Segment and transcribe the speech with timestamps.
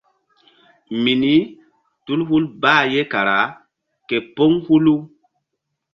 [1.03, 1.33] Mini
[2.05, 3.39] tul hul bah ye kara
[4.07, 4.95] képóŋ hulu.